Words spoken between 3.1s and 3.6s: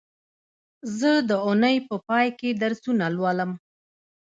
لولم